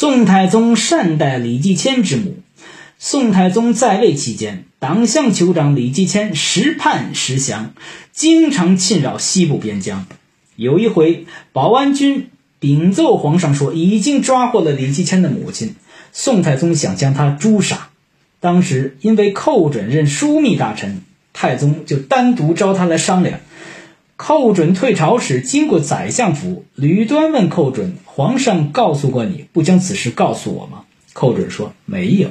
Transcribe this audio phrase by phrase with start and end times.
[0.00, 2.36] 宋太宗善待李继迁之母。
[3.00, 7.72] 宋太宗在位期间，党项酋长李继迁时叛时降，
[8.12, 10.06] 经常侵扰西部边疆。
[10.54, 12.28] 有一回，保安军
[12.60, 15.74] 禀奏皇上说，已经抓获了李继迁的母亲。
[16.12, 17.88] 宋太宗想将他诛杀。
[18.38, 21.02] 当时因为寇准任枢密大臣，
[21.32, 23.40] 太宗就单独召他来商量。
[24.18, 30.82] 寇准退朝时，经过宰相府，吕端问寇准：“皇上告诉过你，不将此事告诉我吗？”
[31.14, 32.30] 寇准说：“没有。”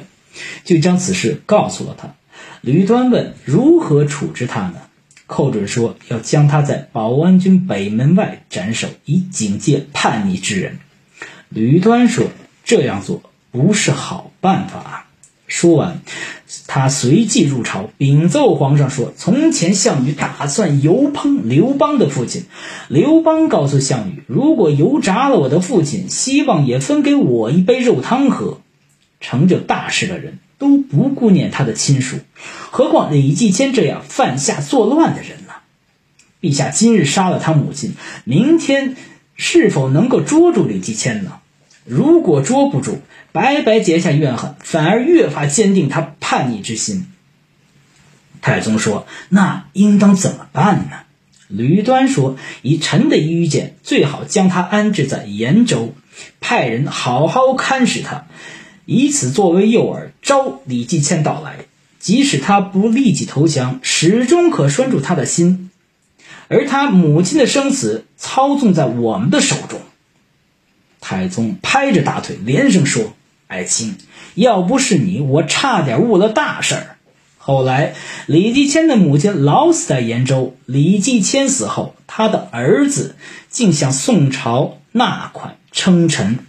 [0.64, 2.14] 就将此事告诉了他。
[2.60, 4.74] 吕端问：“如何处置他呢？”
[5.26, 10.78] 寇准说：“要将他在保安军北门外斩首，以警戒叛逆之人。”
[11.48, 12.26] 吕端说
[12.64, 15.06] ：“这样做不是好办法。”
[15.48, 16.02] 说完，
[16.66, 22.44] 他随即入朝禀奏皇上说：“从前项羽打算油烹刘邦的父亲，
[22.88, 28.60] 刘邦告诉项羽，如果油炸了我的父亲，希望也分给我一杯肉汤喝。”
[29.20, 32.18] 成就大事的人都不顾念他的亲属，
[32.70, 35.54] 何况李继迁这样犯下作乱的人呢？
[36.40, 38.94] 陛下今日杀了他母亲，明天
[39.34, 41.32] 是否能够捉住李继迁呢？
[41.88, 42.98] 如果捉不住，
[43.32, 47.06] 白白结下怨恨，反而越发坚定他叛逆之心。
[48.42, 50.98] 太宗说：“那应当怎么办呢？”
[51.48, 55.94] 吕端说：“以臣的愚见，最好将他安置在延州，
[56.40, 58.26] 派人好好看视他。”
[58.84, 61.56] 以此作为诱饵，招李继迁到来。
[61.98, 65.70] 即使他不立即投降，始终可拴住他的心。
[66.48, 69.80] 而他母亲的生死操纵在我们的手中。
[71.08, 73.14] 太宗拍着大腿，连声说
[73.48, 73.96] ：“爱卿，
[74.34, 76.96] 要不是你，我差点误了大事儿。”
[77.38, 77.94] 后来，
[78.26, 80.54] 李继迁的母亲老死在延州。
[80.66, 83.16] 李继迁死后，他的儿子
[83.48, 86.40] 竟向宋朝纳款称臣。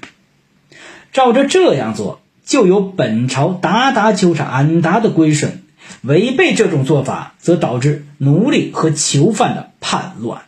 [1.14, 2.20] 照着这样做。
[2.46, 5.64] 就有本朝达达纠察安达的归顺，
[6.02, 10.42] 违背这种做法，则导致奴隶和囚犯的叛乱。